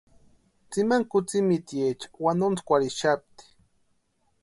[0.69, 3.43] Tsimani kutsïmitiecha wantontskwarhixapti.